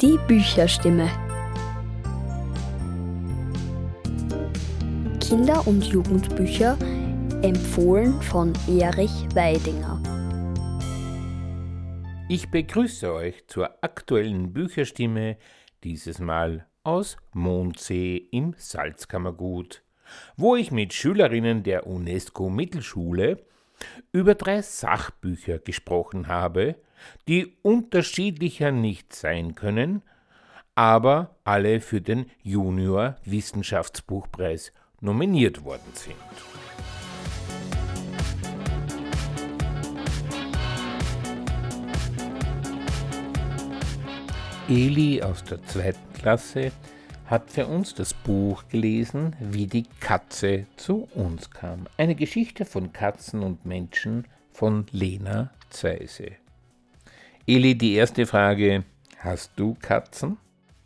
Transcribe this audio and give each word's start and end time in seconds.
Die 0.00 0.18
Bücherstimme. 0.26 1.08
Kinder- 5.20 5.64
und 5.68 5.84
Jugendbücher 5.84 6.76
empfohlen 7.42 8.20
von 8.20 8.52
Erich 8.66 9.12
Weidinger. 9.34 10.02
Ich 12.28 12.50
begrüße 12.50 13.12
euch 13.12 13.46
zur 13.46 13.70
aktuellen 13.84 14.52
Bücherstimme, 14.52 15.36
dieses 15.84 16.18
Mal 16.18 16.66
aus 16.82 17.16
Mondsee 17.32 18.16
im 18.16 18.54
Salzkammergut, 18.58 19.84
wo 20.36 20.56
ich 20.56 20.72
mit 20.72 20.92
Schülerinnen 20.92 21.62
der 21.62 21.86
UNESCO 21.86 22.50
Mittelschule 22.50 23.46
über 24.10 24.34
drei 24.34 24.60
Sachbücher 24.60 25.60
gesprochen 25.60 26.26
habe, 26.26 26.76
die 27.28 27.56
unterschiedlicher 27.62 28.70
nicht 28.70 29.14
sein 29.14 29.54
können, 29.54 30.02
aber 30.74 31.36
alle 31.44 31.80
für 31.80 32.00
den 32.00 32.26
Junior 32.42 33.16
Wissenschaftsbuchpreis 33.24 34.72
nominiert 35.00 35.64
worden 35.64 35.92
sind. 35.92 36.16
Eli 44.68 45.22
aus 45.22 45.44
der 45.44 45.62
zweiten 45.64 46.12
Klasse 46.14 46.72
hat 47.26 47.50
für 47.50 47.66
uns 47.66 47.94
das 47.94 48.14
Buch 48.14 48.64
gelesen, 48.68 49.36
wie 49.38 49.66
die 49.66 49.84
Katze 50.00 50.66
zu 50.76 51.08
uns 51.14 51.50
kam. 51.50 51.86
Eine 51.98 52.14
Geschichte 52.14 52.64
von 52.64 52.92
Katzen 52.92 53.42
und 53.42 53.66
Menschen 53.66 54.26
von 54.52 54.86
Lena 54.90 55.50
Zeise. 55.68 56.32
Eli, 57.46 57.74
die 57.74 57.92
erste 57.92 58.24
Frage, 58.24 58.84
hast 59.18 59.52
du 59.56 59.74
Katzen? 59.74 60.38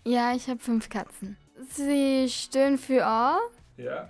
Ja, 0.05 0.35
ich 0.35 0.49
habe 0.49 0.59
fünf 0.59 0.89
Katzen. 0.89 1.37
Sie 1.71 2.29
stehen 2.29 2.79
für 2.79 3.07
A. 3.07 3.39
Ja. 3.77 4.09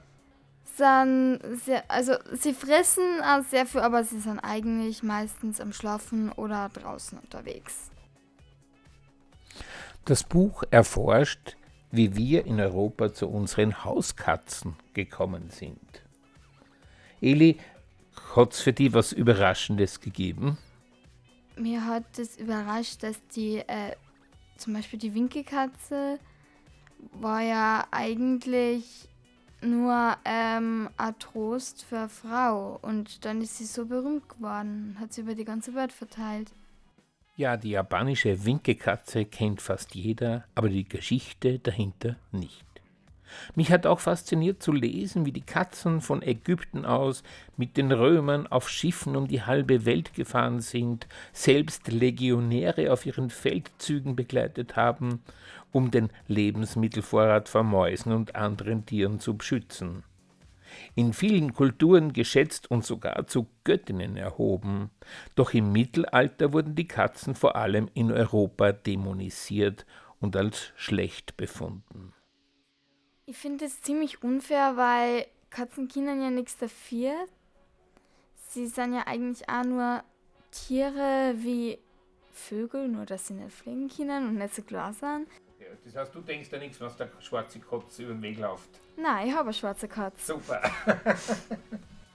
Sind 0.64 1.40
sehr, 1.64 1.82
also 1.90 2.14
sie 2.32 2.54
fressen 2.54 3.20
auch 3.22 3.42
sehr 3.42 3.66
viel, 3.66 3.82
aber 3.82 4.02
sie 4.02 4.18
sind 4.18 4.38
eigentlich 4.38 5.02
meistens 5.02 5.60
am 5.60 5.74
Schlafen 5.74 6.32
oder 6.32 6.70
draußen 6.70 7.18
unterwegs. 7.18 7.90
Das 10.06 10.24
Buch 10.24 10.62
erforscht, 10.70 11.58
wie 11.90 12.16
wir 12.16 12.46
in 12.46 12.60
Europa 12.60 13.12
zu 13.12 13.28
unseren 13.28 13.84
Hauskatzen 13.84 14.74
gekommen 14.94 15.50
sind. 15.50 16.02
Eli, 17.20 17.58
hat 18.34 18.54
es 18.54 18.62
für 18.62 18.72
dich 18.72 18.94
was 18.94 19.12
Überraschendes 19.12 20.00
gegeben? 20.00 20.56
Mir 21.58 21.84
hat 21.86 22.18
es 22.18 22.38
überrascht, 22.38 23.02
dass 23.02 23.20
die, 23.28 23.58
äh, 23.58 23.96
zum 24.56 24.74
Beispiel 24.74 24.98
die 24.98 25.14
Winkelkatze 25.14 26.18
war 27.12 27.42
ja 27.42 27.86
eigentlich 27.90 29.08
nur 29.60 30.16
ähm, 30.24 30.88
ein 30.96 31.18
Trost 31.18 31.84
für 31.84 32.08
Frau 32.08 32.78
und 32.82 33.24
dann 33.24 33.40
ist 33.42 33.58
sie 33.58 33.64
so 33.64 33.86
berühmt 33.86 34.28
geworden, 34.28 34.96
hat 35.00 35.12
sie 35.12 35.22
über 35.22 35.34
die 35.34 35.44
ganze 35.44 35.74
Welt 35.74 35.92
verteilt. 35.92 36.52
Ja, 37.36 37.56
die 37.56 37.70
japanische 37.70 38.44
Winkekatze 38.44 39.24
kennt 39.24 39.62
fast 39.62 39.94
jeder, 39.94 40.44
aber 40.54 40.68
die 40.68 40.88
Geschichte 40.88 41.58
dahinter 41.60 42.16
nicht. 42.32 42.64
Mich 43.54 43.70
hat 43.70 43.86
auch 43.86 44.00
fasziniert 44.00 44.62
zu 44.62 44.72
lesen, 44.72 45.26
wie 45.26 45.32
die 45.32 45.42
Katzen 45.42 46.00
von 46.00 46.22
Ägypten 46.22 46.84
aus 46.84 47.22
mit 47.56 47.76
den 47.76 47.92
Römern 47.92 48.46
auf 48.46 48.68
Schiffen 48.68 49.16
um 49.16 49.28
die 49.28 49.42
halbe 49.42 49.84
Welt 49.84 50.14
gefahren 50.14 50.60
sind, 50.60 51.06
selbst 51.32 51.88
Legionäre 51.88 52.92
auf 52.92 53.06
ihren 53.06 53.30
Feldzügen 53.30 54.16
begleitet 54.16 54.76
haben, 54.76 55.22
um 55.72 55.90
den 55.90 56.10
Lebensmittelvorrat 56.26 57.48
vor 57.48 57.62
Mäusen 57.62 58.12
und 58.12 58.36
anderen 58.36 58.86
Tieren 58.86 59.20
zu 59.20 59.36
beschützen 59.36 60.04
in 60.94 61.12
vielen 61.12 61.54
Kulturen 61.54 62.12
geschätzt 62.12 62.70
und 62.70 62.84
sogar 62.84 63.26
zu 63.26 63.48
Göttinnen 63.64 64.16
erhoben. 64.16 64.90
Doch 65.34 65.54
im 65.54 65.72
Mittelalter 65.72 66.52
wurden 66.52 66.74
die 66.74 66.88
Katzen 66.88 67.34
vor 67.34 67.56
allem 67.56 67.88
in 67.94 68.12
Europa 68.12 68.72
dämonisiert 68.72 69.86
und 70.20 70.36
als 70.36 70.72
schlecht 70.76 71.36
befunden. 71.36 72.12
Ich 73.28 73.36
finde 73.36 73.66
es 73.66 73.82
ziemlich 73.82 74.22
unfair, 74.22 74.78
weil 74.78 75.26
Katzen 75.50 75.86
können 75.86 76.22
ja 76.22 76.30
nichts 76.30 76.56
dafür. 76.56 77.12
Sie 78.48 78.66
sind 78.66 78.94
ja 78.94 79.06
eigentlich 79.06 79.46
auch 79.50 79.64
nur 79.64 80.02
Tiere 80.50 81.34
wie 81.36 81.78
Vögel, 82.32 82.88
nur 82.88 83.04
dass 83.04 83.26
sie 83.26 83.34
nicht 83.34 83.52
fliegen 83.52 83.90
können 83.90 84.28
und 84.28 84.36
nicht 84.36 84.54
so 84.54 84.62
klar 84.62 84.94
sind. 84.94 85.28
Das 85.84 85.94
heißt, 85.94 86.14
du 86.14 86.22
denkst 86.22 86.48
ja 86.50 86.58
nichts, 86.58 86.80
was 86.80 86.96
der 86.96 87.10
schwarze 87.20 87.60
Katze 87.60 88.04
über 88.04 88.14
den 88.14 88.22
Weg 88.22 88.38
läuft. 88.38 88.70
Nein, 88.96 89.28
ich 89.28 89.34
habe 89.34 89.42
eine 89.42 89.52
schwarze 89.52 89.88
Katze. 89.88 90.32
Super. 90.32 90.62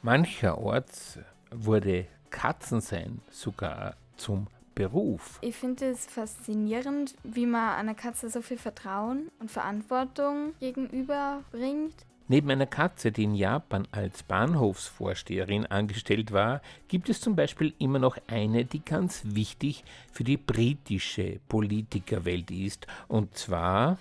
Mancherorts 0.01 1.19
wurde 1.51 2.07
Katzensein 2.31 3.21
sogar 3.29 3.97
zum 4.17 4.47
Beruf. 4.75 5.39
Ich 5.41 5.55
finde 5.55 5.85
es 5.91 6.05
faszinierend, 6.05 7.15
wie 7.23 7.45
man 7.45 7.75
einer 7.75 7.95
Katze 7.95 8.29
so 8.29 8.41
viel 8.41 8.57
Vertrauen 8.57 9.29
und 9.39 9.51
Verantwortung 9.51 10.53
gegenüberbringt. 10.59 11.93
Neben 12.29 12.49
einer 12.49 12.65
Katze, 12.65 13.11
die 13.11 13.23
in 13.23 13.35
Japan 13.35 13.85
als 13.91 14.23
Bahnhofsvorsteherin 14.23 15.65
angestellt 15.65 16.31
war, 16.31 16.61
gibt 16.87 17.09
es 17.09 17.19
zum 17.19 17.35
Beispiel 17.35 17.73
immer 17.79 17.99
noch 17.99 18.17
eine, 18.27 18.63
die 18.63 18.83
ganz 18.83 19.23
wichtig 19.25 19.83
für 20.11 20.23
die 20.23 20.37
britische 20.37 21.41
Politikerwelt 21.49 22.49
ist. 22.49 22.87
Und 23.09 23.35
zwar. 23.35 23.97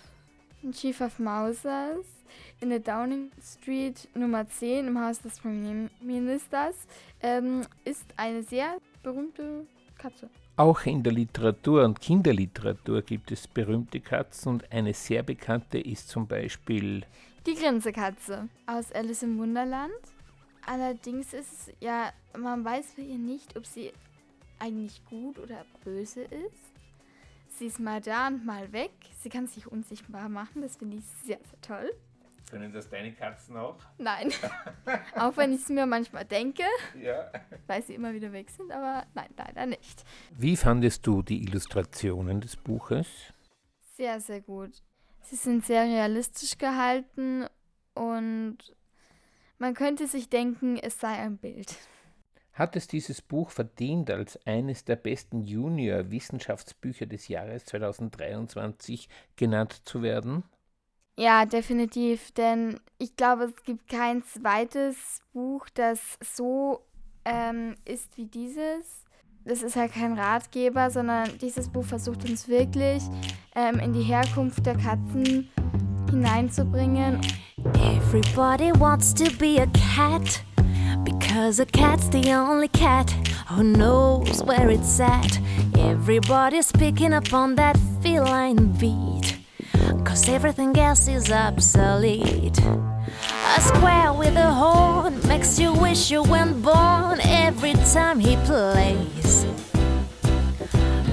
Chief 0.71 1.01
of 1.01 1.19
Mausers 1.19 2.07
in 2.61 2.71
der 2.71 2.79
Downing 2.79 3.33
Street 3.43 4.09
Nummer 4.15 4.47
10 4.47 4.87
im 4.87 5.05
Haus 5.05 5.21
des 5.21 5.41
Premierministers 5.41 6.77
ähm, 7.21 7.63
ist 7.85 8.07
eine 8.17 8.45
sehr 8.45 8.79
berühmte 9.03 9.67
Katze. 9.99 10.31
Auch 10.63 10.87
in 10.87 11.03
der 11.03 11.13
Literatur 11.13 11.85
und 11.85 12.01
Kinderliteratur 12.01 13.03
gibt 13.03 13.33
es 13.33 13.49
berühmte 13.49 13.99
Katzen 13.99 14.53
und 14.53 14.71
eine 14.71 14.95
sehr 14.95 15.25
bekannte 15.25 15.81
ist 15.81 16.09
zum 16.09 16.29
Beispiel 16.29 17.05
die 17.45 17.57
Grinsekatze 17.57 18.49
aus 18.67 18.93
Alice 18.93 19.25
im 19.25 19.39
Wunderland. 19.39 19.91
Allerdings 20.65 21.35
ist 21.35 21.53
es 21.53 21.75
ja, 21.81 22.13
man 22.39 22.65
weiß 22.65 22.95
bei 22.97 23.03
ihr 23.03 23.19
nicht, 23.19 23.57
ob 23.57 23.67
sie 23.67 23.93
eigentlich 24.61 25.05
gut 25.07 25.41
oder 25.41 25.65
böse 25.83 26.23
ist. 26.23 26.71
Sie 27.59 27.67
ist 27.67 27.81
mal 27.81 28.01
da 28.01 28.29
und 28.29 28.47
mal 28.47 28.73
weg. 28.73 28.93
Sie 29.21 29.31
kann 29.31 29.49
sich 29.49 29.67
unsichtbar 29.67 30.29
machen. 30.29 30.63
Das 30.63 30.77
finde 30.77 30.99
ich 30.99 31.05
sehr, 31.27 31.39
sehr 31.39 31.61
toll. 31.61 31.91
Können 32.53 32.71
das 32.71 32.87
deine 32.91 33.15
Katzen 33.15 33.57
auch? 33.57 33.79
Nein. 33.97 34.31
auch 35.17 35.35
wenn 35.39 35.55
ich 35.55 35.63
es 35.63 35.71
mir 35.71 35.87
manchmal 35.87 36.27
denke. 36.27 36.65
Ja. 37.01 37.33
Weil 37.67 37.83
sie 37.83 37.95
immer 37.95 38.13
wieder 38.13 38.31
weg 38.31 38.51
sind, 38.51 38.71
aber 38.71 39.07
nein, 39.15 39.31
leider 39.39 39.65
nicht. 39.65 40.05
Wie 40.37 40.59
fandest 40.59 41.07
du 41.07 41.23
die 41.23 41.45
Illustrationen 41.45 42.43
des 42.43 42.57
Buches? 42.57 43.07
Sehr, 43.97 44.21
sehr 44.21 44.43
gut. 44.43 44.83
Sie 45.23 45.37
sind 45.37 45.65
sehr 45.65 45.85
realistisch 45.85 46.59
gehalten 46.59 47.47
und 47.95 48.59
man 49.57 49.73
könnte 49.73 50.07
sich 50.07 50.29
denken, 50.29 50.77
es 50.77 51.01
sei 51.01 51.09
ein 51.09 51.39
Bild. 51.39 51.75
Hat 52.53 52.77
es 52.77 52.87
dieses 52.87 53.23
Buch 53.23 53.49
verdient, 53.49 54.11
als 54.11 54.39
eines 54.47 54.85
der 54.85 54.97
besten 54.97 55.47
Junior-Wissenschaftsbücher 55.47 57.07
des 57.07 57.29
Jahres 57.29 57.65
2023 57.65 59.09
genannt 59.37 59.81
zu 59.87 60.03
werden? 60.03 60.45
Ja, 61.17 61.45
definitiv, 61.45 62.33
denn 62.33 62.81
ich 62.99 63.17
glaube, 63.17 63.45
es 63.45 63.63
gibt 63.65 63.89
kein 63.89 64.23
zweites 64.25 65.21
Buch, 65.33 65.67
das 65.75 66.01
so 66.23 66.81
ähm, 67.25 67.75
ist 67.85 68.17
wie 68.17 68.27
dieses. 68.27 69.05
Das 69.45 69.63
ist 69.63 69.77
halt 69.77 69.93
kein 69.93 70.19
Ratgeber, 70.19 70.91
sondern 70.91 71.37
dieses 71.39 71.69
Buch 71.69 71.85
versucht 71.85 72.29
uns 72.29 72.49
wirklich 72.49 73.03
ähm, 73.55 73.79
in 73.81 73.93
die 73.93 74.03
Herkunft 74.03 74.65
der 74.65 74.77
Katzen 74.77 75.51
hineinzubringen. 76.11 77.21
Everybody 77.75 78.73
wants 78.79 79.13
to 79.15 79.25
be 79.39 79.61
a 79.61 79.67
cat 79.97 80.43
because 81.05 81.61
a 81.61 81.67
cat's 81.67 82.09
the 82.11 82.33
only 82.33 82.69
cat 82.69 83.13
who 83.49 83.63
knows 83.63 84.43
where 84.47 84.71
it's 84.71 85.01
at. 85.01 85.41
Everybody's 85.77 86.71
picking 86.73 87.13
up 87.13 87.33
on 87.33 87.57
that 87.57 87.77
feline 88.01 88.73
beat. 88.79 89.12
Cause 90.13 90.29
everything 90.29 90.79
else 90.79 91.09
is 91.09 91.33
obsolete. 91.33 92.59
A 92.59 93.61
square 93.63 94.13
with 94.13 94.37
a 94.37 94.53
horn 94.53 95.19
makes 95.27 95.59
you 95.59 95.73
wish 95.73 96.11
you 96.11 96.23
weren't 96.23 96.63
born 96.63 97.19
every 97.23 97.73
time 97.95 98.21
he 98.21 98.37
plays. 98.45 99.47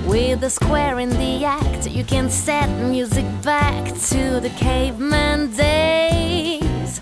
With 0.06 0.44
a 0.44 0.50
square 0.50 1.00
in 1.00 1.12
the 1.12 1.46
act, 1.46 1.90
you 1.90 2.04
can 2.04 2.30
set 2.30 2.68
music 2.90 3.26
back 3.42 3.86
to 4.10 4.42
the 4.42 4.52
caveman 4.58 5.56
days. 5.56 7.00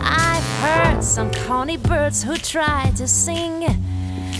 I've 0.00 0.50
heard 0.64 1.04
some 1.04 1.30
corny 1.46 1.76
birds 1.76 2.24
who 2.24 2.34
try 2.34 2.90
to 2.96 3.06
sing 3.06 3.62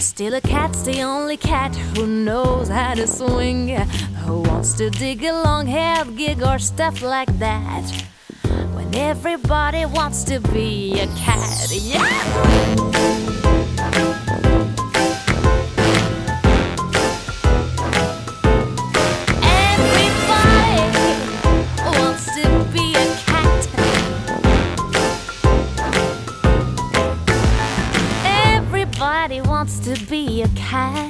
Still, 0.03 0.35
a 0.35 0.41
cat's 0.41 0.83
the 0.83 1.01
only 1.03 1.37
cat 1.37 1.77
who 1.77 2.07
knows 2.07 2.69
how 2.69 2.95
to 2.95 3.07
swing, 3.07 3.69
who 4.27 4.41
wants 4.41 4.75
to 4.75 4.91
dig 4.91 5.23
a 5.23 5.33
long 5.33 5.69
haired 5.69 6.17
gig 6.17 6.43
or 6.43 6.59
stuff 6.59 7.03
like 7.03 7.39
that. 7.39 7.85
When 8.75 8.93
everybody 8.97 9.87
wants 9.87 10.25
to 10.25 10.41
be 10.41 10.99
a 11.01 11.07
cat, 11.07 11.71
yeah! 11.71 13.12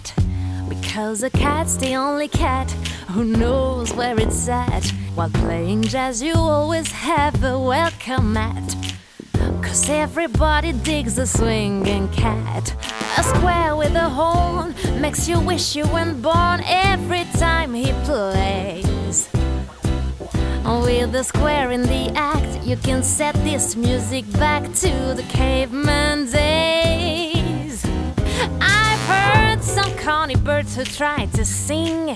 Cat. 0.02 0.14
Because 0.68 1.22
a 1.22 1.30
cat's 1.30 1.76
the 1.76 1.94
only 1.94 2.28
cat 2.28 2.70
who 3.10 3.24
knows 3.24 3.92
where 3.94 4.18
it's 4.18 4.48
at. 4.48 4.84
While 5.14 5.30
playing 5.30 5.82
jazz, 5.82 6.22
you 6.22 6.34
always 6.34 6.90
have 6.92 7.42
a 7.44 7.58
welcome 7.58 8.32
mat. 8.32 8.76
Cause 9.62 9.88
everybody 9.88 10.72
digs 10.72 11.18
a 11.18 11.26
swinging 11.26 12.08
cat. 12.08 12.74
A 13.18 13.22
square 13.22 13.76
with 13.76 13.94
a 13.94 14.08
horn 14.08 14.74
makes 15.00 15.28
you 15.28 15.40
wish 15.40 15.76
you 15.76 15.84
weren't 15.86 16.22
born 16.22 16.62
every 16.66 17.24
time 17.38 17.74
he 17.74 17.92
plays. 18.04 19.28
With 20.64 21.14
a 21.14 21.24
square 21.24 21.72
in 21.72 21.82
the 21.82 22.12
act, 22.14 22.64
you 22.64 22.76
can 22.76 23.02
set 23.02 23.34
this 23.36 23.76
music 23.76 24.30
back 24.32 24.62
to 24.62 25.14
the 25.14 25.24
caveman 25.28 26.30
days. 26.30 26.91
Some 29.74 29.96
corny 29.96 30.36
birds 30.36 30.76
who 30.76 30.84
try 30.84 31.24
to 31.32 31.46
sing. 31.46 32.14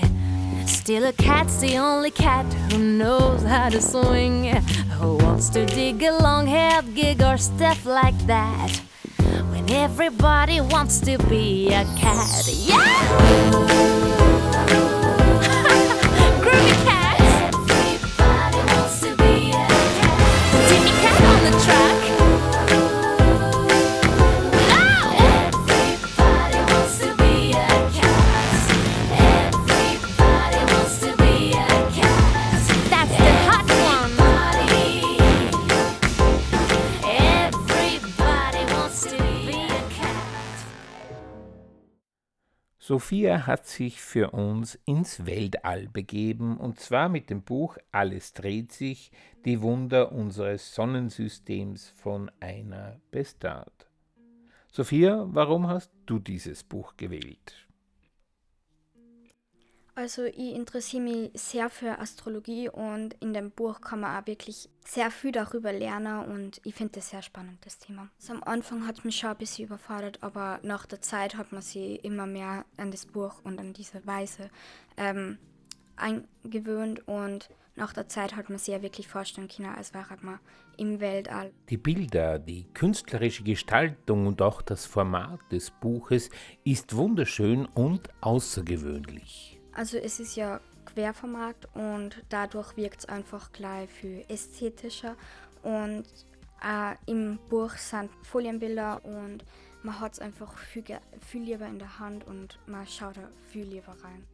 Still, 0.67 1.05
a 1.05 1.11
cat's 1.13 1.59
the 1.59 1.77
only 1.77 2.11
cat 2.11 2.45
who 2.71 2.77
knows 2.77 3.41
how 3.41 3.69
to 3.69 3.81
swing. 3.81 4.53
Who 4.99 5.15
wants 5.17 5.49
to 5.49 5.65
dig 5.65 6.03
a 6.03 6.11
long 6.11 6.45
haired 6.45 6.93
gig 6.93 7.23
or 7.23 7.37
stuff 7.37 7.83
like 7.83 8.19
that? 8.27 8.79
When 9.49 9.71
everybody 9.71 10.61
wants 10.61 10.99
to 11.01 11.17
be 11.29 11.69
a 11.69 11.83
cat. 11.97 12.47
Yeah! 12.47 13.76
Sophia 42.97 43.45
hat 43.45 43.67
sich 43.67 44.01
für 44.01 44.31
uns 44.31 44.73
ins 44.85 45.27
Weltall 45.27 45.87
begeben, 45.87 46.57
und 46.57 46.79
zwar 46.79 47.09
mit 47.09 47.29
dem 47.29 47.43
Buch 47.43 47.77
Alles 47.91 48.33
dreht 48.33 48.71
sich, 48.71 49.11
die 49.45 49.61
Wunder 49.61 50.11
unseres 50.11 50.73
Sonnensystems 50.73 51.93
von 51.95 52.31
Einer 52.39 52.99
Bestard. 53.11 53.87
Sophia, 54.71 55.27
warum 55.29 55.67
hast 55.67 55.91
du 56.07 56.17
dieses 56.17 56.63
Buch 56.63 56.97
gewählt? 56.97 57.66
Also 59.97 60.25
ich 60.25 60.53
interessiere 60.53 61.01
mich 61.01 61.31
sehr 61.33 61.71
für 61.71 61.97
Astrologie 61.97 62.69
und 62.69 63.15
in 63.15 63.33
dem 63.33 63.49
Buch 63.49 63.81
kann 63.81 64.01
man 64.01 64.21
auch 64.21 64.27
wirklich 64.27 64.69
sehr 64.85 65.09
viel 65.09 65.31
darüber 65.31 65.73
lernen 65.73 66.23
und 66.25 66.61
ich 66.63 66.75
finde 66.75 66.93
das 66.99 67.09
sehr 67.09 67.23
spannend, 67.23 67.57
das 67.65 67.79
Thema. 67.79 68.07
Also 68.21 68.33
am 68.33 68.43
Anfang 68.43 68.85
hat 68.85 68.99
es 68.99 69.03
mich 69.03 69.17
schon 69.17 69.31
ein 69.31 69.37
bisschen 69.37 69.65
überfordert, 69.65 70.21
aber 70.21 70.59
nach 70.61 70.85
der 70.85 71.01
Zeit 71.01 71.35
hat 71.35 71.51
man 71.51 71.63
sich 71.63 72.05
immer 72.05 72.27
mehr 72.27 72.63
an 72.77 72.91
das 72.91 73.07
Buch 73.07 73.41
und 73.43 73.59
an 73.59 73.73
diese 73.73 74.05
Weise 74.05 74.51
ähm, 74.97 75.39
eingewöhnt 75.95 77.07
und 77.07 77.49
nach 77.75 77.91
der 77.91 78.07
Zeit 78.07 78.35
hat 78.35 78.49
man 78.51 78.59
sich 78.59 78.75
ja 78.75 78.83
wirklich 78.83 79.07
vorstellen 79.07 79.47
können, 79.47 79.73
als 79.73 79.95
wäre 79.95 80.15
man 80.21 80.37
im 80.77 80.99
Weltall. 80.99 81.51
Die 81.69 81.77
Bilder, 81.77 82.37
die 82.37 82.67
künstlerische 82.75 83.43
Gestaltung 83.43 84.27
und 84.27 84.43
auch 84.43 84.61
das 84.61 84.85
Format 84.85 85.39
des 85.51 85.71
Buches 85.71 86.29
ist 86.63 86.95
wunderschön 86.95 87.65
und 87.65 88.09
außergewöhnlich. 88.21 89.56
Also 89.77 89.99
es 89.99 90.19
ist 90.19 90.35
ja 90.35 90.59
Querformat 90.85 91.67
und 91.75 92.23
dadurch 92.29 92.75
wirkt 92.77 93.01
es 93.01 93.05
einfach 93.05 93.51
gleich 93.51 93.87
viel 93.91 94.25
ästhetischer. 94.27 95.15
Und 95.61 96.03
äh, 96.63 96.95
im 97.05 97.37
Buch 97.47 97.69
sind 97.73 98.09
Folienbilder 98.23 99.05
und 99.05 99.45
man 99.83 99.99
hat 99.99 100.13
es 100.13 100.19
einfach 100.19 100.57
viel, 100.57 100.83
viel 101.21 101.43
lieber 101.43 101.67
in 101.67 101.77
der 101.77 101.99
Hand 101.99 102.25
und 102.25 102.57
man 102.65 102.87
schaut 102.87 103.17
da 103.17 103.29
viel 103.49 103.65
lieber 103.65 103.95
rein. 104.03 104.25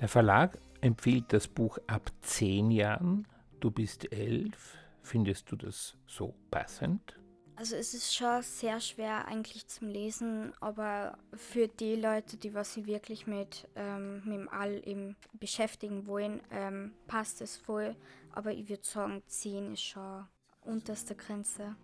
Der 0.00 0.08
Verlag 0.08 0.58
empfiehlt 0.80 1.32
das 1.32 1.46
Buch 1.46 1.78
ab 1.86 2.10
zehn 2.22 2.72
Jahren. 2.72 3.28
Du 3.60 3.70
bist 3.70 4.12
elf. 4.12 4.76
Findest 5.02 5.52
du 5.52 5.56
das 5.56 5.96
so 6.08 6.34
passend? 6.50 7.16
Also 7.58 7.74
es 7.74 7.92
ist 7.92 8.14
schon 8.14 8.40
sehr 8.42 8.78
schwer 8.78 9.26
eigentlich 9.26 9.66
zum 9.66 9.88
Lesen, 9.88 10.52
aber 10.60 11.18
für 11.34 11.66
die 11.66 11.96
Leute, 11.96 12.36
die 12.36 12.54
was 12.54 12.72
sie 12.72 12.86
wirklich 12.86 13.26
mit, 13.26 13.66
ähm, 13.74 14.22
mit 14.24 14.34
dem 14.34 14.48
All 14.48 14.80
eben 14.86 15.16
beschäftigen 15.32 16.06
wollen, 16.06 16.40
ähm, 16.52 16.92
passt 17.08 17.40
es 17.40 17.56
voll. 17.56 17.96
Aber 18.30 18.52
ich 18.52 18.68
würde 18.68 18.84
sagen, 18.84 19.24
10 19.26 19.72
ist 19.72 19.82
schon 19.82 20.24
unterste 20.62 21.16
Grenze. 21.16 21.74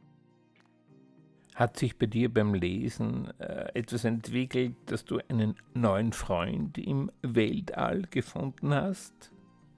Hat 1.57 1.77
sich 1.77 1.99
bei 1.99 2.07
dir 2.07 2.33
beim 2.33 2.55
Lesen 2.55 3.33
äh, 3.41 3.73
etwas 3.75 4.05
entwickelt, 4.05 4.77
dass 4.87 5.05
du 5.05 5.19
einen 5.29 5.57
neuen 5.73 6.13
Freund 6.13 6.79
im 6.79 7.11
Weltall 7.23 8.03
gefunden 8.03 8.73
hast? 8.73 9.33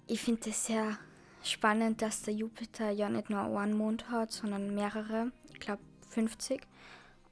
Ich 0.07 0.21
finde 0.21 0.51
es 0.51 0.67
sehr 0.67 0.99
spannend, 1.43 2.03
dass 2.03 2.21
der 2.21 2.35
Jupiter 2.35 2.91
ja 2.91 3.09
nicht 3.09 3.31
nur 3.31 3.41
einen 3.41 3.79
Mond 3.79 4.11
hat, 4.11 4.33
sondern 4.33 4.75
mehrere 4.75 5.33
glaube 5.61 5.83
50. 6.11 6.63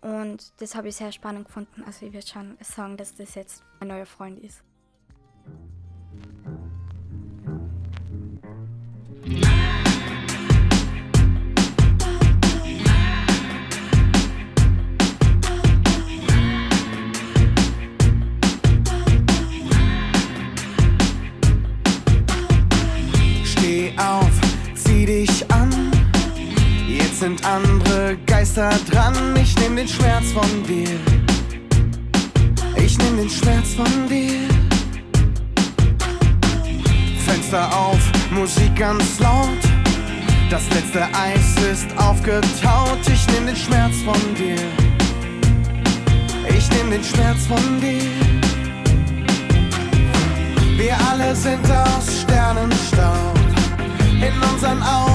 Und 0.00 0.52
das 0.60 0.74
habe 0.74 0.88
ich 0.88 0.96
sehr 0.96 1.12
spannend 1.12 1.46
gefunden. 1.46 1.82
Also 1.84 2.04
ich 2.04 2.12
würde 2.12 2.26
schon 2.26 2.58
sagen, 2.60 2.96
dass 2.96 3.14
das 3.14 3.34
jetzt 3.34 3.62
mein 3.80 3.88
neuer 3.88 4.06
Freund 4.06 4.38
ist. 4.38 4.62
Geister 28.54 28.70
dran. 28.90 29.36
Ich 29.36 29.56
nehm 29.58 29.74
den 29.74 29.88
Schmerz 29.88 30.30
von 30.32 30.48
dir. 30.64 30.88
Ich 32.76 32.96
nehm 32.98 33.16
den 33.16 33.28
Schmerz 33.28 33.74
von 33.74 34.08
dir. 34.08 34.48
Fenster 37.26 37.68
auf, 37.76 37.98
Musik 38.30 38.76
ganz 38.76 39.18
laut. 39.18 39.48
Das 40.50 40.62
letzte 40.70 41.02
Eis 41.02 41.56
ist 41.72 41.86
aufgetaut. 41.98 43.00
Ich 43.12 43.26
nehm 43.32 43.46
den 43.46 43.56
Schmerz 43.56 43.96
von 44.04 44.34
dir. 44.36 44.60
Ich 46.56 46.70
nehm 46.70 46.90
den 46.90 47.02
Schmerz 47.02 47.46
von 47.46 47.80
dir. 47.80 48.10
Wir 50.76 50.96
alle 51.10 51.34
sind 51.34 51.64
aus 51.70 52.22
Sternenstaub. 52.22 53.38
In 54.20 54.52
unseren 54.52 54.82
Augen 54.82 55.13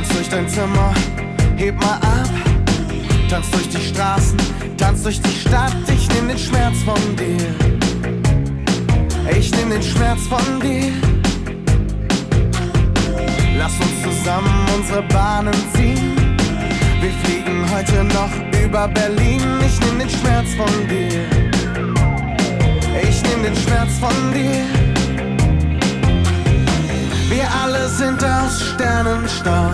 Tanz 0.00 0.14
durch 0.14 0.30
dein 0.30 0.48
Zimmer, 0.48 0.94
heb 1.58 1.78
mal 1.78 1.96
ab. 1.96 2.30
Tanz 3.28 3.50
durch 3.50 3.68
die 3.68 3.82
Straßen, 3.82 4.38
tanz 4.78 5.02
durch 5.02 5.20
die 5.20 5.46
Stadt. 5.46 5.76
Ich 5.94 6.08
nehm 6.08 6.26
den 6.26 6.38
Schmerz 6.38 6.78
von 6.86 7.16
dir. 7.16 7.54
Ich 9.38 9.50
nehm 9.50 9.68
den 9.68 9.82
Schmerz 9.82 10.22
von 10.26 10.58
dir. 10.62 10.90
Lass 13.58 13.72
uns 13.74 14.02
zusammen 14.02 14.66
unsere 14.74 15.02
Bahnen 15.02 15.52
ziehen. 15.74 16.16
Wir 17.02 17.12
fliegen 17.22 17.66
heute 17.70 18.02
noch 18.04 18.64
über 18.64 18.88
Berlin. 18.88 19.42
Ich 19.66 19.78
nehm 19.80 19.98
den 19.98 20.08
Schmerz 20.08 20.48
von 20.56 20.88
dir. 20.88 21.26
Ich 23.02 23.22
nehm 23.22 23.42
den 23.42 23.54
Schmerz 23.54 23.98
von 23.98 24.32
dir. 24.32 24.89
Wir 27.30 27.48
alle 27.62 27.88
sind 27.88 28.24
aus 28.24 28.60
Sternenstaub. 28.60 29.70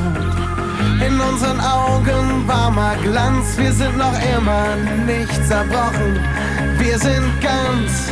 In 1.06 1.18
unseren 1.18 1.58
Augen 1.58 2.46
warmer 2.46 2.96
Glanz. 3.02 3.56
Wir 3.56 3.72
sind 3.72 3.96
noch 3.96 4.12
immer 4.36 4.76
nicht 5.06 5.46
zerbrochen. 5.46 6.20
Wir 6.76 6.98
sind 6.98 7.40
ganz. 7.40 8.10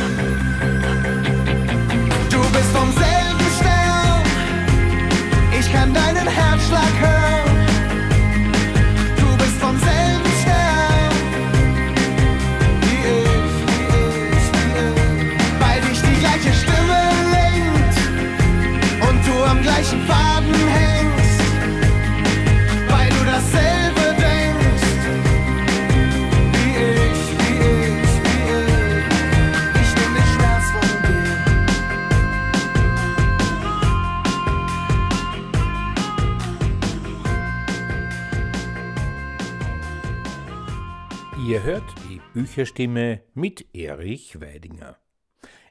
Ihr 41.47 41.61
hört 41.61 41.83
die 42.09 42.19
Bücherstimme 42.33 43.21
mit 43.35 43.67
Erich 43.75 44.41
Weidinger. 44.41 44.97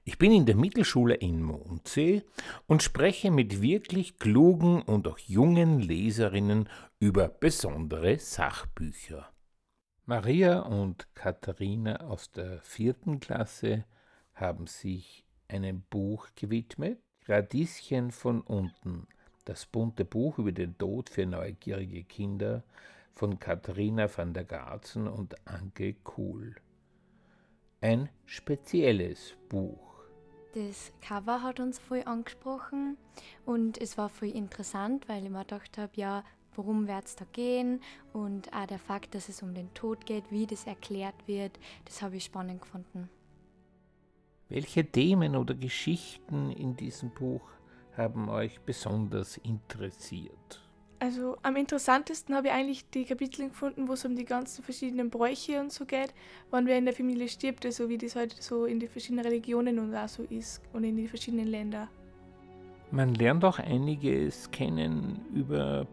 Ich 0.04 0.18
bin 0.18 0.30
in 0.30 0.46
der 0.46 0.54
Mittelschule 0.54 1.14
in 1.14 1.42
Mondsee 1.42 2.22
und 2.68 2.84
spreche 2.84 3.32
mit 3.32 3.60
wirklich 3.60 4.20
klugen 4.20 4.82
und 4.82 5.08
auch 5.08 5.18
jungen 5.18 5.80
Leserinnen 5.80 6.68
über 7.00 7.26
besondere 7.26 8.20
Sachbücher. 8.20 9.28
Maria 10.06 10.60
und 10.60 11.08
Katharina 11.16 11.96
aus 12.02 12.30
der 12.30 12.60
vierten 12.60 13.18
Klasse 13.18 13.84
haben 14.34 14.68
sich 14.68 15.24
einem 15.48 15.82
Buch 15.90 16.28
gewidmet, 16.36 17.00
Radieschen 17.26 18.12
von 18.12 18.42
unten, 18.42 19.08
das 19.44 19.66
bunte 19.66 20.04
Buch 20.04 20.38
über 20.38 20.52
den 20.52 20.78
Tod 20.78 21.10
für 21.10 21.26
neugierige 21.26 22.04
Kinder 22.04 22.62
von 23.14 23.38
Katharina 23.38 24.08
van 24.14 24.34
der 24.34 24.44
Garzen 24.44 25.06
und 25.06 25.34
Anke 25.46 25.94
Kuhl. 25.94 26.56
Ein 27.80 28.08
spezielles 28.24 29.36
Buch. 29.48 29.94
Das 30.54 30.92
Cover 31.00 31.42
hat 31.42 31.60
uns 31.60 31.78
voll 31.78 32.02
angesprochen 32.04 32.96
und 33.44 33.80
es 33.80 33.98
war 33.98 34.08
voll 34.08 34.30
interessant, 34.30 35.08
weil 35.08 35.24
ich 35.24 35.30
mir 35.30 35.40
gedacht 35.40 35.78
habe, 35.78 35.92
ja, 35.96 36.24
worum 36.54 36.86
wird 36.86 37.06
es 37.06 37.16
da 37.16 37.24
gehen 37.32 37.80
und 38.12 38.52
auch 38.52 38.66
der 38.66 38.78
Fakt, 38.78 39.14
dass 39.14 39.28
es 39.28 39.42
um 39.42 39.54
den 39.54 39.72
Tod 39.74 40.06
geht, 40.06 40.30
wie 40.30 40.46
das 40.46 40.66
erklärt 40.66 41.26
wird, 41.26 41.58
das 41.84 42.02
habe 42.02 42.16
ich 42.16 42.24
spannend 42.24 42.62
gefunden. 42.62 43.08
Welche 44.48 44.84
Themen 44.84 45.36
oder 45.36 45.54
Geschichten 45.54 46.50
in 46.52 46.76
diesem 46.76 47.10
Buch 47.10 47.48
haben 47.96 48.28
euch 48.28 48.60
besonders 48.60 49.36
interessiert? 49.38 50.63
Also 51.04 51.36
am 51.42 51.56
interessantesten 51.56 52.34
habe 52.34 52.46
ich 52.46 52.52
eigentlich 52.54 52.88
die 52.88 53.04
Kapitel 53.04 53.50
gefunden, 53.50 53.88
wo 53.88 53.92
es 53.92 54.06
um 54.06 54.16
die 54.16 54.24
ganzen 54.24 54.64
verschiedenen 54.64 55.10
Bräuche 55.10 55.60
und 55.60 55.70
so 55.70 55.84
geht, 55.84 56.14
wann 56.50 56.66
wer 56.66 56.78
in 56.78 56.86
der 56.86 56.94
Familie 56.94 57.28
stirbt, 57.28 57.66
also 57.66 57.90
wie 57.90 57.98
das 57.98 58.16
halt 58.16 58.32
so 58.42 58.64
in 58.64 58.80
die 58.80 58.88
verschiedenen 58.88 59.22
Religionen 59.22 59.78
und 59.78 59.94
auch 59.94 60.08
so 60.08 60.22
ist 60.22 60.62
und 60.72 60.82
in 60.82 60.96
die 60.96 61.06
verschiedenen 61.06 61.48
Länder. 61.48 61.88
Man 62.90 63.14
lernt 63.16 63.44
auch 63.44 63.58
einiges 63.58 64.50
kennen 64.50 65.20
über 65.34 65.86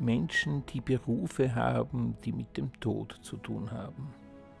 Menschen, 0.00 0.64
die 0.74 0.80
Berufe 0.80 1.54
haben, 1.54 2.16
die 2.24 2.32
mit 2.32 2.56
dem 2.56 2.72
Tod 2.80 3.20
zu 3.22 3.36
tun 3.36 3.70
haben. 3.70 4.12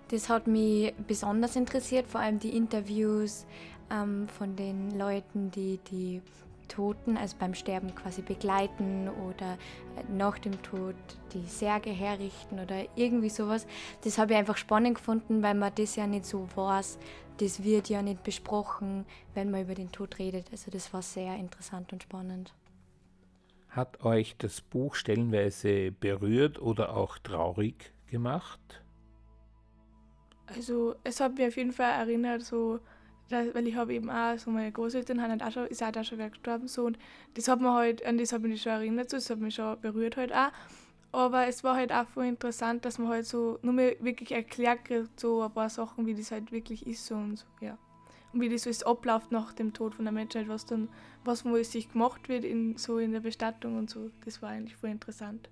Das 0.06 0.28
hat 0.28 0.46
mich 0.46 0.94
besonders 1.08 1.56
interessiert, 1.56 2.06
vor 2.06 2.20
allem 2.20 2.38
die 2.38 2.56
Interviews 2.56 3.44
ähm, 3.90 4.28
von 4.28 4.54
den 4.54 4.96
Leuten, 4.96 5.50
die 5.50 5.80
die 5.90 6.22
Toten, 6.68 7.16
also 7.16 7.36
beim 7.38 7.54
Sterben 7.54 7.94
quasi 7.94 8.22
begleiten 8.22 9.08
oder 9.08 9.54
äh, 9.96 10.12
nach 10.12 10.38
dem 10.38 10.60
Tod 10.62 10.94
die 11.32 11.46
Särge 11.46 11.90
herrichten 11.90 12.58
oder 12.60 12.84
irgendwie 12.96 13.30
sowas. 13.30 13.66
Das 14.04 14.18
habe 14.18 14.32
ich 14.32 14.38
einfach 14.38 14.56
spannend 14.56 14.96
gefunden, 14.96 15.42
weil 15.42 15.54
man 15.54 15.72
das 15.74 15.96
ja 15.96 16.06
nicht 16.06 16.26
so 16.26 16.48
weiß. 16.54 16.98
Das 17.38 17.62
wird 17.62 17.88
ja 17.88 18.02
nicht 18.02 18.22
besprochen, 18.22 19.04
wenn 19.34 19.50
man 19.50 19.62
über 19.62 19.74
den 19.74 19.92
Tod 19.92 20.18
redet. 20.18 20.46
Also 20.50 20.70
das 20.70 20.92
war 20.92 21.02
sehr 21.02 21.36
interessant 21.36 21.92
und 21.92 22.02
spannend. 22.02 22.54
Hat 23.68 24.02
euch 24.04 24.36
das 24.38 24.62
Buch 24.62 24.94
stellenweise 24.94 25.92
berührt 25.92 26.58
oder 26.60 26.96
auch 26.96 27.18
traurig 27.18 27.92
gemacht? 28.06 28.82
Also 30.46 30.94
es 31.04 31.20
hat 31.20 31.36
mich 31.36 31.48
auf 31.48 31.56
jeden 31.56 31.72
Fall 31.72 31.90
erinnert, 31.90 32.42
so, 32.42 32.80
weil 33.30 33.66
ich 33.66 33.76
habe 33.76 33.94
eben 33.94 34.10
auch, 34.10 34.38
so 34.38 34.50
meine 34.50 34.72
Großeltern 34.72 35.20
haben 35.20 35.30
halt 35.30 35.42
auch 35.42 35.52
schon, 35.52 35.66
ist 35.66 35.82
halt 35.82 35.98
auch 35.98 36.04
schon 36.04 36.18
wer 36.18 36.30
gestorben 36.30 36.68
so 36.68 36.84
und 36.86 36.98
das 37.34 37.48
hat 37.48 37.60
mir 37.60 37.72
halt, 37.72 38.04
an 38.04 38.18
das 38.18 38.32
hat 38.32 38.42
mich 38.42 38.62
schon 38.62 38.72
erinnert, 38.72 39.10
so, 39.10 39.16
das 39.16 39.30
hat 39.30 39.38
mich 39.38 39.54
schon 39.54 39.80
berührt 39.80 40.16
halt 40.16 40.32
auch. 40.32 40.50
Aber 41.12 41.46
es 41.46 41.64
war 41.64 41.76
halt 41.76 41.92
auch 41.92 42.06
voll 42.06 42.26
interessant, 42.26 42.84
dass 42.84 42.98
man 42.98 43.08
halt 43.08 43.26
so 43.26 43.58
nur 43.62 43.72
mehr 43.72 43.96
wirklich 44.00 44.32
erklärt 44.32 44.84
kriegt, 44.84 45.18
so 45.18 45.42
ein 45.42 45.50
paar 45.52 45.70
Sachen, 45.70 46.04
wie 46.06 46.14
das 46.14 46.30
halt 46.30 46.52
wirklich 46.52 46.86
ist 46.86 47.06
so 47.06 47.14
und 47.14 47.36
so, 47.36 47.46
ja. 47.60 47.78
Und 48.32 48.40
wie 48.40 48.48
das 48.48 48.66
alles 48.66 48.82
abläuft 48.82 49.32
nach 49.32 49.54
dem 49.54 49.72
Tod 49.72 49.94
von 49.94 50.04
der 50.04 50.12
Menschheit, 50.12 50.48
was 50.48 50.66
dann, 50.66 50.88
was 51.24 51.44
wo 51.44 51.56
es 51.56 51.72
sich 51.72 51.90
gemacht 51.90 52.28
wird 52.28 52.44
in 52.44 52.76
so 52.76 52.98
in 52.98 53.12
der 53.12 53.20
Bestattung 53.20 53.78
und 53.78 53.88
so, 53.88 54.10
das 54.24 54.42
war 54.42 54.50
eigentlich 54.50 54.76
voll 54.76 54.90
interessant. 54.90 55.48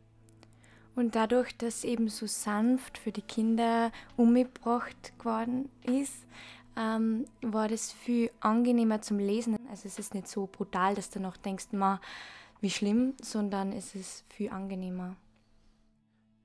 Und 0.96 1.14
dadurch, 1.16 1.56
dass 1.56 1.84
eben 1.84 2.08
so 2.08 2.26
sanft 2.26 2.98
für 2.98 3.10
die 3.10 3.22
Kinder 3.22 3.90
umgebracht 4.16 5.12
geworden 5.18 5.68
ist, 5.82 6.26
ähm, 6.76 7.26
war 7.42 7.68
das 7.68 7.92
viel 7.92 8.30
angenehmer 8.40 9.00
zum 9.02 9.18
Lesen. 9.18 9.58
Also 9.70 9.88
es 9.88 9.98
ist 9.98 10.14
nicht 10.14 10.28
so 10.28 10.46
brutal, 10.46 10.94
dass 10.94 11.10
du 11.10 11.20
noch 11.20 11.36
denkst, 11.36 11.68
ma, 11.72 12.00
wie 12.60 12.70
schlimm, 12.70 13.14
sondern 13.20 13.72
es 13.72 13.94
ist 13.94 14.24
viel 14.28 14.50
angenehmer. 14.50 15.16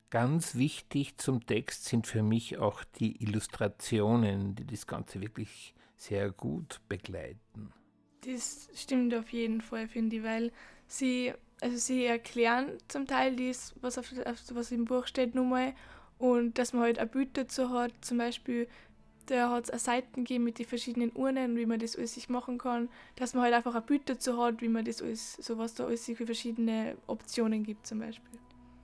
Ganz 0.09 0.55
wichtig 0.55 1.17
zum 1.17 1.45
Text 1.45 1.86
sind 1.86 2.07
für 2.07 2.24
mich 2.24 2.57
auch 2.57 2.83
die 2.83 3.21
Illustrationen, 3.24 4.55
die 4.55 4.65
das 4.65 4.88
Ganze 4.88 5.21
wirklich 5.21 5.75
sehr 5.98 6.31
gut 6.31 6.81
begleiten. 6.89 7.71
Das 8.25 8.69
stimmt 8.74 9.13
auf 9.13 9.29
jeden 9.29 9.62
Fall, 9.62 9.88
finde 9.88 10.17
ich, 10.17 10.24
weil 10.24 10.51
sie, 10.88 11.33
also 11.62 11.77
sie 11.77 12.05
erklären 12.05 12.77
zum 12.88 13.05
Teil 13.05 13.36
das, 13.36 13.75
was, 13.81 13.98
auf, 13.98 14.12
auf, 14.25 14.38
was 14.51 14.71
im 14.71 14.86
Buch 14.86 15.05
steht, 15.05 15.36
nochmal. 15.36 15.74
Und 16.17 16.57
dass 16.57 16.74
man 16.74 16.81
halt 16.81 17.00
ein 17.00 17.09
Bild 17.09 17.38
dazu 17.38 17.69
hat, 17.69 17.93
zum 18.01 18.17
Beispiel, 18.17 18.67
da 19.29 19.51
hat 19.51 19.69
es 19.69 19.83
Seiten 19.83 20.24
gegeben 20.24 20.43
mit 20.43 20.59
den 20.59 20.65
verschiedenen 20.65 21.12
Urnen, 21.13 21.55
wie 21.55 21.65
man 21.65 21.79
das 21.79 21.95
alles 21.95 22.15
sich 22.15 22.29
machen 22.29 22.57
kann, 22.57 22.89
dass 23.15 23.33
man 23.33 23.43
halt 23.43 23.53
einfach 23.53 23.75
ein 23.75 23.83
Bild 23.83 24.09
dazu 24.09 24.41
hat, 24.41 24.62
wie 24.62 24.69
man 24.69 24.86
das 24.86 25.01
alles, 25.01 25.33
so 25.33 25.57
was 25.57 25.75
da 25.75 25.86
alles 25.86 26.05
für 26.05 26.25
verschiedene 26.25 26.95
Optionen 27.07 27.63
gibt 27.63 27.86
zum 27.86 28.00
Beispiel. 28.00 28.39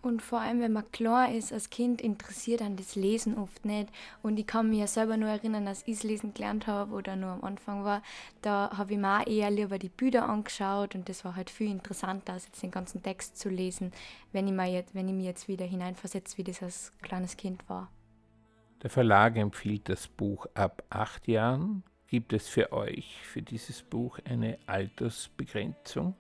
Und 0.06 0.22
vor 0.22 0.40
allem, 0.40 0.60
wenn 0.60 0.72
man 0.72 0.92
klar 0.92 1.32
ist, 1.34 1.52
als 1.52 1.72
Kind 1.72 2.00
interessiert 2.00 2.62
an 2.62 2.76
das 2.76 2.96
Lesen 2.96 3.40
oft 3.40 3.66
nicht. 3.66 3.90
Und 4.22 4.38
ich 4.38 4.46
kann 4.46 4.70
mich 4.70 4.78
ja 4.78 4.86
selber 4.86 5.18
nur 5.18 5.30
erinnern, 5.30 5.68
als 5.68 5.82
ich 5.88 6.04
Lesen 6.04 6.36
gelernt 6.36 6.68
habe 6.68 6.94
oder 6.94 7.16
nur 7.16 7.32
am 7.32 7.44
Anfang 7.44 7.84
war, 7.84 8.04
da 8.44 8.70
habe 8.78 8.94
ich 8.94 9.00
mir 9.00 9.22
auch 9.22 9.26
eher 9.26 9.50
lieber 9.50 9.80
die 9.80 9.90
Bilder 9.90 10.30
angeschaut 10.30 10.94
und 10.94 11.10
das 11.10 11.26
war 11.26 11.36
halt 11.36 11.50
viel 11.50 11.72
interessanter, 11.72 12.34
als 12.34 12.46
jetzt 12.46 12.62
den 12.62 12.70
ganzen 12.70 13.02
Text 13.02 13.40
zu 13.40 13.50
lesen, 13.50 13.92
wenn 14.32 14.48
ich, 14.48 14.54
mir 14.54 14.72
jetzt, 14.72 14.94
wenn 14.94 15.08
ich 15.08 15.16
mich 15.16 15.26
jetzt 15.26 15.48
wieder 15.48 15.66
hineinversetze, 15.66 16.38
wie 16.38 16.44
das 16.44 16.62
als 16.62 16.92
kleines 17.02 17.36
Kind 17.36 17.68
war. 17.68 17.90
Der 18.84 18.90
Verlag 18.90 19.38
empfiehlt 19.38 19.90
das 19.90 20.08
Buch 20.08 20.46
ab 20.54 20.84
acht 20.90 21.28
Jahren. 21.28 21.84
Gibt 22.08 22.34
es 22.34 22.48
für 22.48 22.72
euch 22.72 23.20
für 23.24 23.42
dieses 23.42 23.82
Buch 23.82 24.20
eine 24.26 24.58
Altersbegrenzung? 24.68 26.16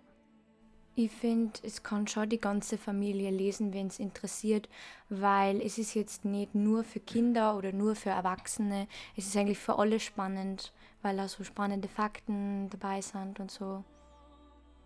Ich 0.97 1.11
finde, 1.11 1.59
es 1.63 1.83
kann 1.83 2.07
schon 2.07 2.29
die 2.29 2.39
ganze 2.39 2.77
Familie 2.77 3.29
lesen, 3.29 3.73
wenn 3.73 3.87
es 3.87 3.99
interessiert, 3.99 4.69
weil 5.09 5.59
es 5.61 5.77
ist 5.77 5.93
jetzt 5.93 6.23
nicht 6.23 6.55
nur 6.55 6.85
für 6.85 7.01
Kinder 7.01 7.57
oder 7.57 7.73
nur 7.73 7.95
für 7.95 8.11
Erwachsene. 8.11 8.87
Es 9.17 9.27
ist 9.27 9.35
eigentlich 9.35 9.59
für 9.59 9.77
alle 9.77 9.99
spannend, 9.99 10.71
weil 11.01 11.17
da 11.17 11.27
so 11.27 11.43
spannende 11.43 11.89
Fakten 11.89 12.69
dabei 12.69 13.01
sind 13.01 13.41
und 13.41 13.51
so. 13.51 13.83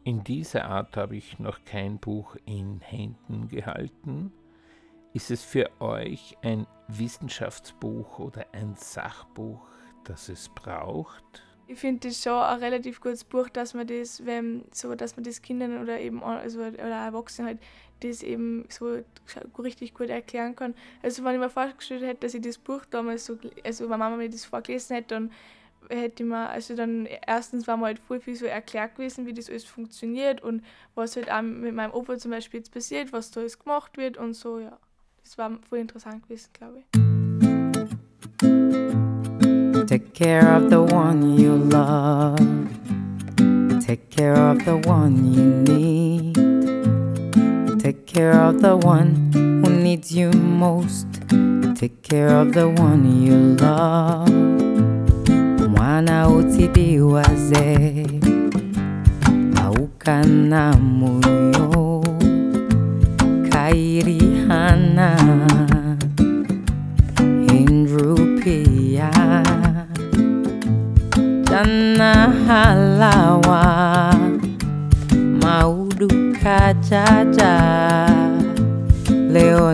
In 0.04 0.24
dieser 0.24 0.66
Art 0.66 0.98
habe 0.98 1.16
ich 1.16 1.38
noch 1.38 1.64
kein 1.64 2.00
Buch 2.00 2.36
in 2.46 2.82
Händen 2.82 3.48
gehalten. 3.48 4.34
Ist 5.12 5.32
es 5.32 5.44
für 5.44 5.72
euch 5.80 6.38
ein 6.44 6.68
Wissenschaftsbuch 6.88 8.20
oder 8.20 8.46
ein 8.52 8.76
Sachbuch, 8.76 9.68
das 10.04 10.30
es 10.30 10.50
braucht? 10.50 11.44
Ich 11.66 11.80
finde 11.80 12.08
das 12.08 12.22
schon 12.22 12.34
ein 12.34 12.60
relativ 12.60 13.02
gutes 13.02 13.24
Buch, 13.24 13.50
dass 13.50 13.74
man 13.74 13.88
das, 13.88 14.24
wenn 14.26 14.66
so, 14.72 14.94
dass 14.94 15.16
man 15.16 15.24
das 15.24 15.42
Kindern 15.42 15.82
oder 15.82 16.00
eben 16.00 16.24
also, 16.24 16.60
oder 16.60 16.78
Erwachsenen 16.78 17.48
halt 17.48 17.60
das 18.02 18.22
eben 18.22 18.66
so 18.70 19.04
richtig 19.58 19.96
gut 19.96 20.10
erklären 20.10 20.56
kann. 20.56 20.76
Also 21.02 21.24
wenn 21.24 21.34
ich 21.34 21.40
mir 21.40 21.50
vorgestellt 21.50 22.04
hätte, 22.04 22.22
dass 22.22 22.36
ich 22.36 22.42
das 22.42 22.60
Buch 22.60 22.86
damals 22.86 23.26
so, 23.26 23.38
also 23.64 23.90
wenn 23.90 24.00
Mama 24.00 24.16
mir 24.16 24.30
das 24.30 24.46
vorgelesen 24.46 24.96
hätte, 24.96 25.16
dann 25.16 25.32
hätte 25.90 26.22
ich 26.24 26.30
mir, 26.30 26.50
also 26.50 26.76
dann 26.76 27.08
erstens 27.26 27.68
war 27.68 27.78
mir 27.78 27.86
halt 27.86 28.00
voll 28.00 28.20
viel 28.20 28.36
so 28.36 28.46
erklärt 28.46 28.96
gewesen, 28.96 29.26
wie 29.26 29.34
das 29.34 29.50
alles 29.50 29.66
funktioniert 29.66 30.42
und 30.42 30.64
was 30.94 31.16
halt 31.16 31.32
auch 31.32 31.42
mit 31.42 31.74
meinem 31.74 31.94
Opa 31.94 32.18
zum 32.20 32.30
Beispiel 32.30 32.60
jetzt 32.60 32.72
passiert, 32.72 33.12
was 33.12 33.32
da 33.32 33.42
alles 33.42 33.58
gemacht 33.58 33.98
wird 33.98 34.18
und 34.18 34.34
so, 34.34 34.60
ja. 34.60 34.78
Das 35.24 35.38
war 35.38 35.52
voll 35.70 35.80
interessant 35.80 36.24
gewesen, 36.24 36.50
glaube 36.54 36.80
ich. 36.80 36.86
Take 39.88 40.14
care 40.14 40.56
of 40.56 40.70
the 40.70 40.78
one 40.94 41.36
you 41.38 41.56
love. 41.56 42.38
Take 43.86 44.10
care 44.10 44.36
of 44.36 44.64
the 44.66 44.76
one 44.88 45.34
you 45.34 45.64
need. 45.64 46.36
Take 47.82 48.06
care 48.06 48.40
of 48.40 48.62
the 48.62 48.76
one 48.76 49.32
who 49.34 49.70
needs 49.70 50.12
you 50.12 50.32
most. 50.32 51.08
Take 51.76 52.04
care 52.04 52.30
of 52.40 52.54
the 52.54 52.68
one 52.68 53.06
you 53.26 53.56
love. 53.60 54.30
Mwana 55.70 56.30
utibiwaze 56.30 58.08
aukana 59.64 60.74
moyo 60.78 62.04
sana 64.70 65.10
inrupia 67.60 69.10
jana 71.50 72.14
halawa 72.48 73.64
maudu 75.42 76.08
kajaja 76.44 77.56
leo 79.32 79.74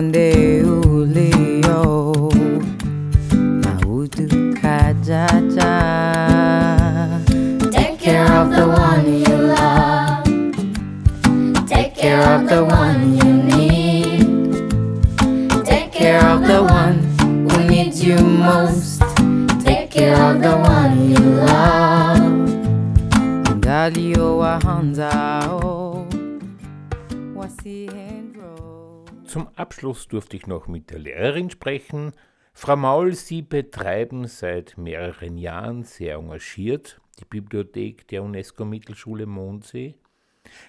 Abschluss 29.66 30.06
durfte 30.06 30.36
ich 30.36 30.46
noch 30.46 30.68
mit 30.68 30.90
der 30.90 31.00
Lehrerin 31.00 31.50
sprechen. 31.50 32.12
Frau 32.52 32.76
Maul, 32.76 33.14
Sie 33.14 33.42
betreiben 33.42 34.28
seit 34.28 34.78
mehreren 34.78 35.38
Jahren 35.38 35.82
sehr 35.82 36.18
engagiert 36.18 37.00
die 37.18 37.24
Bibliothek 37.24 38.06
der 38.06 38.22
UNESCO-Mittelschule 38.22 39.26
Mondsee. 39.26 39.96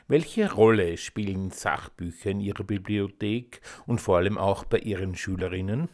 Welche 0.08 0.52
Rolle 0.52 0.98
spielen 0.98 1.52
Sachbücher 1.52 2.32
in 2.32 2.40
Ihrer 2.40 2.64
Bibliothek 2.64 3.62
und 3.86 4.02
vor 4.02 4.18
allem 4.18 4.40
auch 4.40 4.66
bei 4.66 4.80
Ihren 4.80 5.16
Schülerinnen? 5.16 5.90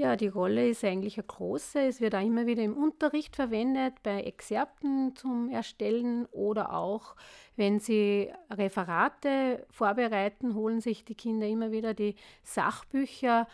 Ja, 0.00 0.16
die 0.16 0.28
Rolle 0.28 0.66
ist 0.66 0.82
eigentlich 0.82 1.18
eine 1.18 1.26
große. 1.26 1.78
Es 1.78 2.00
wird 2.00 2.14
auch 2.14 2.24
immer 2.24 2.46
wieder 2.46 2.62
im 2.62 2.74
Unterricht 2.74 3.36
verwendet, 3.36 4.02
bei 4.02 4.22
Exzerpten 4.22 5.14
zum 5.14 5.50
Erstellen 5.50 6.24
oder 6.32 6.72
auch, 6.72 7.16
wenn 7.56 7.80
sie 7.80 8.32
Referate 8.48 9.66
vorbereiten, 9.68 10.54
holen 10.54 10.80
sich 10.80 11.04
die 11.04 11.14
Kinder 11.14 11.46
immer 11.46 11.70
wieder 11.70 11.92
die 11.92 12.14
Sachbücher 12.42 13.46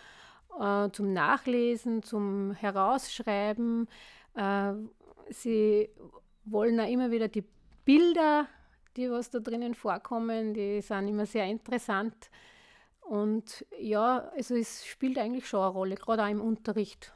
äh, 0.60 0.88
zum 0.90 1.12
Nachlesen, 1.12 2.04
zum 2.04 2.52
Herausschreiben. 2.52 3.88
Äh, 4.36 4.74
sie 5.30 5.88
wollen 6.44 6.78
auch 6.78 6.88
immer 6.88 7.10
wieder 7.10 7.26
die 7.26 7.42
Bilder, 7.84 8.46
die 8.96 9.10
was 9.10 9.30
da 9.30 9.40
drinnen 9.40 9.74
vorkommen, 9.74 10.54
die 10.54 10.80
sind 10.80 11.08
immer 11.08 11.26
sehr 11.26 11.46
interessant. 11.46 12.30
Und 13.08 13.64
ja, 13.78 14.30
also 14.36 14.54
es 14.54 14.84
spielt 14.84 15.18
eigentlich 15.18 15.48
schon 15.48 15.60
eine 15.60 15.70
Rolle, 15.70 15.94
gerade 15.94 16.24
auch 16.24 16.28
im 16.28 16.40
Unterricht. 16.40 17.12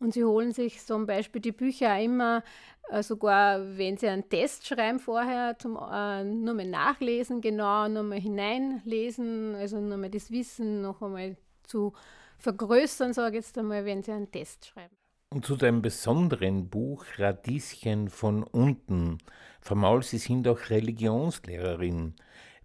Und 0.00 0.12
sie 0.12 0.24
holen 0.24 0.52
sich 0.52 0.84
zum 0.84 1.06
Beispiel 1.06 1.40
die 1.40 1.52
Bücher 1.52 1.94
auch 1.94 2.02
immer, 2.02 2.42
äh, 2.90 3.02
sogar 3.02 3.78
wenn 3.78 3.96
sie 3.96 4.08
einen 4.08 4.28
Test 4.28 4.66
schreiben 4.66 4.98
vorher, 4.98 5.56
zum 5.58 5.76
äh, 5.76 6.24
nur 6.24 6.54
mal 6.54 6.66
nachlesen, 6.66 7.40
genau, 7.40 7.88
nur 7.88 8.02
mal 8.02 8.20
hineinlesen, 8.20 9.54
also 9.54 9.80
nur 9.80 9.96
mal 9.96 10.10
das 10.10 10.30
Wissen 10.30 10.82
noch 10.82 11.00
einmal 11.00 11.36
zu 11.62 11.92
vergrößern, 12.38 13.14
sage 13.14 13.38
ich 13.38 13.46
jetzt 13.46 13.56
einmal, 13.56 13.84
wenn 13.84 14.02
sie 14.02 14.12
einen 14.12 14.30
Test 14.30 14.66
schreiben. 14.66 14.94
Und 15.30 15.46
zu 15.46 15.56
deinem 15.56 15.80
besonderen 15.80 16.68
Buch 16.68 17.04
Radieschen 17.16 18.08
von 18.08 18.42
unten. 18.42 19.18
Frau 19.60 19.74
Maul, 19.74 20.02
Sie 20.02 20.18
sind 20.18 20.46
auch 20.46 20.70
Religionslehrerin. 20.70 22.14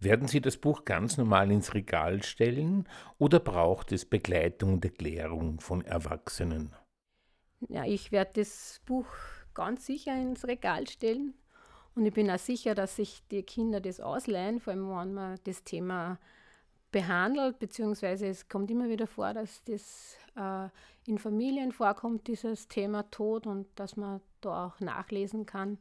Werden 0.02 0.28
Sie 0.28 0.40
das 0.40 0.56
Buch 0.56 0.86
ganz 0.86 1.18
normal 1.18 1.52
ins 1.52 1.74
Regal 1.74 2.24
stellen 2.24 2.88
oder 3.18 3.40
braucht 3.40 3.92
es 3.92 4.06
Begleitung 4.06 4.74
und 4.74 4.86
Erklärung 4.86 5.60
von 5.60 5.84
Erwachsenen? 5.84 6.74
Ja, 7.68 7.84
ich 7.84 8.12
werde 8.14 8.42
das 8.42 8.80
Buch 8.86 9.08
ganz 9.54 9.86
sicher 9.86 10.16
ins 10.16 10.48
Regal 10.48 10.88
stellen 10.88 11.34
und 11.96 12.06
ich 12.06 12.14
bin 12.14 12.32
auch 12.32 12.40
sicher, 12.40 12.76
dass 12.76 12.96
sich 12.96 13.22
die 13.30 13.44
Kinder 13.44 13.82
das 13.82 14.00
ausleihen, 14.00 14.62
vor 14.62 14.72
allem 14.72 14.88
wenn 14.88 15.14
man 15.14 15.40
das 15.44 15.66
Thema 15.66 16.18
behandelt, 16.92 17.60
beziehungsweise 17.60 18.28
es 18.28 18.48
kommt 18.48 18.72
immer 18.72 18.88
wieder 18.88 19.06
vor, 19.06 19.34
dass 19.34 19.64
das 19.66 20.16
äh, 20.38 20.70
in 21.06 21.18
Familien 21.18 21.74
vorkommt, 21.74 22.28
dieses 22.28 22.70
Thema 22.70 23.04
Tod 23.12 23.46
und 23.48 23.68
dass 23.76 23.98
man 23.98 24.22
da 24.40 24.68
auch 24.68 24.80
nachlesen 24.80 25.46
kann. 25.46 25.78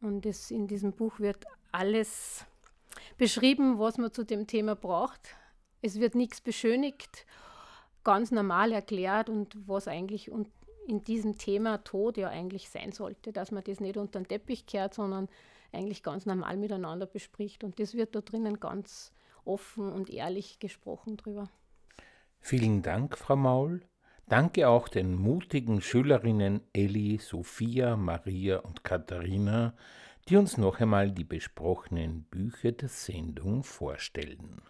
Und 0.00 0.26
es, 0.26 0.50
in 0.50 0.66
diesem 0.66 0.92
Buch 0.92 1.20
wird 1.20 1.44
alles 1.72 2.44
beschrieben, 3.18 3.78
was 3.78 3.98
man 3.98 4.12
zu 4.12 4.24
dem 4.24 4.46
Thema 4.46 4.74
braucht. 4.74 5.36
Es 5.82 6.00
wird 6.00 6.14
nichts 6.14 6.40
beschönigt, 6.40 7.26
ganz 8.04 8.30
normal 8.30 8.72
erklärt 8.72 9.28
und 9.28 9.56
was 9.66 9.88
eigentlich 9.88 10.30
in 10.86 11.02
diesem 11.02 11.38
Thema 11.38 11.78
Tod 11.84 12.16
ja 12.16 12.28
eigentlich 12.28 12.68
sein 12.68 12.92
sollte, 12.92 13.32
dass 13.32 13.50
man 13.50 13.64
das 13.64 13.80
nicht 13.80 13.96
unter 13.96 14.20
den 14.20 14.28
Teppich 14.28 14.66
kehrt, 14.66 14.94
sondern 14.94 15.28
eigentlich 15.72 16.02
ganz 16.02 16.26
normal 16.26 16.56
miteinander 16.56 17.06
bespricht. 17.06 17.64
Und 17.64 17.80
das 17.80 17.94
wird 17.94 18.14
da 18.14 18.20
drinnen 18.20 18.60
ganz 18.60 19.12
offen 19.44 19.92
und 19.92 20.10
ehrlich 20.10 20.58
gesprochen 20.58 21.16
drüber. 21.16 21.50
Vielen 22.40 22.82
Dank, 22.82 23.16
Frau 23.16 23.36
Maul. 23.36 23.80
Danke 24.26 24.68
auch 24.68 24.88
den 24.88 25.16
mutigen 25.16 25.82
Schülerinnen 25.82 26.62
Elli, 26.72 27.18
Sophia, 27.18 27.96
Maria 27.96 28.58
und 28.58 28.84
Katharina, 28.84 29.74
die 30.28 30.36
uns 30.36 30.56
noch 30.56 30.80
einmal 30.80 31.10
die 31.10 31.24
besprochenen 31.24 32.22
Bücher 32.24 32.72
der 32.72 32.88
Sendung 32.88 33.62
vorstellen. 33.62 34.62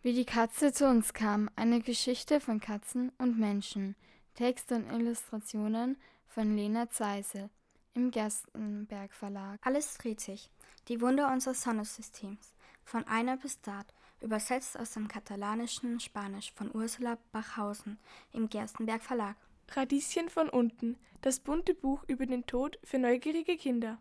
Wie 0.00 0.14
die 0.14 0.24
Katze 0.24 0.72
zu 0.72 0.88
uns 0.88 1.12
kam, 1.12 1.50
eine 1.54 1.80
Geschichte 1.80 2.40
von 2.40 2.60
Katzen 2.60 3.12
und 3.18 3.38
Menschen. 3.38 3.94
Texte 4.34 4.76
und 4.76 4.90
Illustrationen 4.90 5.98
von 6.26 6.56
Lena 6.56 6.88
Zeisel 6.88 7.50
im 7.94 8.10
Gerstenberg 8.10 9.12
Verlag. 9.12 9.60
Alles 9.62 9.98
dreht 9.98 10.20
sich. 10.20 10.50
Die 10.88 11.00
Wunder 11.00 11.30
unseres 11.30 11.62
Sonnensystems. 11.62 12.54
Von 12.84 13.06
einer 13.06 13.36
bis 13.36 13.60
Dart. 13.60 13.92
Übersetzt 14.20 14.78
aus 14.78 14.92
dem 14.92 15.08
katalanischen 15.08 16.00
Spanisch 16.00 16.52
von 16.52 16.70
Ursula 16.74 17.18
Bachhausen 17.32 17.98
im 18.32 18.48
Gerstenberg 18.48 19.02
Verlag. 19.02 19.36
Radieschen 19.68 20.28
von 20.28 20.48
unten. 20.48 20.96
Das 21.20 21.38
bunte 21.38 21.74
Buch 21.74 22.02
über 22.06 22.26
den 22.26 22.46
Tod 22.46 22.78
für 22.82 22.98
neugierige 22.98 23.56
Kinder. 23.56 23.98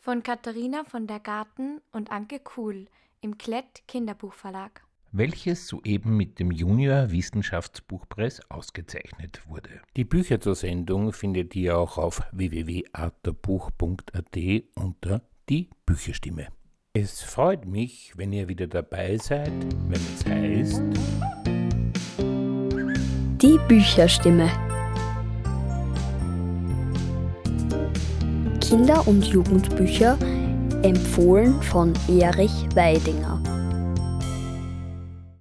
Von 0.00 0.22
Katharina 0.22 0.84
von 0.84 1.06
der 1.06 1.20
Garten 1.20 1.80
und 1.92 2.10
Anke 2.10 2.38
Kuhl 2.38 2.86
im 3.20 3.36
Klett 3.36 3.82
Kinderbuchverlag. 3.88 4.82
welches 5.10 5.66
soeben 5.66 6.16
mit 6.16 6.38
dem 6.38 6.50
Junior 6.50 7.10
Wissenschaftsbuchpreis 7.10 8.40
ausgezeichnet 8.50 9.42
wurde. 9.48 9.80
Die 9.96 10.04
Bücher 10.04 10.40
zur 10.40 10.54
Sendung 10.54 11.12
findet 11.12 11.56
ihr 11.56 11.78
auch 11.78 11.96
auf 11.96 12.22
www.arterbuch.at 12.32 14.36
unter 14.74 15.22
die 15.48 15.70
Bücherstimme. 15.86 16.48
Es 16.92 17.22
freut 17.22 17.64
mich, 17.64 18.12
wenn 18.16 18.32
ihr 18.32 18.48
wieder 18.48 18.66
dabei 18.66 19.16
seid, 19.16 19.52
wenn 19.88 20.00
es 20.14 20.26
heißt 20.26 20.82
Die 23.40 23.58
Bücherstimme. 23.66 24.67
Kinder- 28.68 29.08
und 29.08 29.24
Jugendbücher 29.24 30.18
empfohlen 30.82 31.62
von 31.62 31.94
Erich 32.06 32.52
Weidinger. 32.74 33.40